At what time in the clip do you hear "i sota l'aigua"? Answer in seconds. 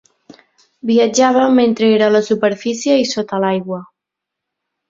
3.05-3.81